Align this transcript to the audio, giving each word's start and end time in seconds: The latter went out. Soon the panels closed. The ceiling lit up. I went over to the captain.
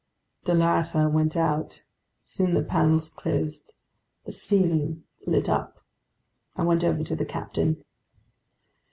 The 0.45 0.55
latter 0.55 1.07
went 1.07 1.37
out. 1.37 1.83
Soon 2.23 2.55
the 2.55 2.63
panels 2.63 3.11
closed. 3.11 3.73
The 4.25 4.31
ceiling 4.31 5.03
lit 5.27 5.47
up. 5.47 5.79
I 6.55 6.63
went 6.63 6.83
over 6.83 7.03
to 7.03 7.15
the 7.15 7.23
captain. 7.23 7.83